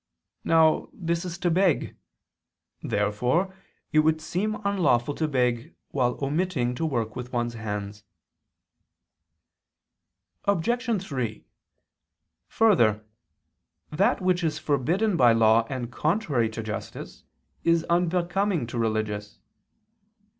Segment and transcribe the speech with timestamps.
[0.43, 1.95] Now this is to beg.
[2.81, 3.53] Therefore
[3.93, 8.03] it would seem unlawful to beg while omitting to work with one's hands.
[10.45, 11.03] Obj.
[11.03, 11.45] 3:
[12.47, 13.05] Further,
[13.91, 17.23] that which is forbidden by law and contrary to justice,
[17.63, 19.37] is unbecoming to religious.